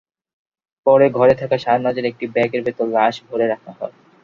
পরে 0.85 1.05
ঘরে 1.09 1.33
থাকা 1.41 1.57
শাহনাজের 1.57 2.05
একটি 2.05 2.25
ব্যাগের 2.27 2.61
ভেতর 2.63 2.85
লাশ 2.95 3.15
ভরে 3.27 3.45
রাখা 3.47 3.71
হয়। 3.79 3.95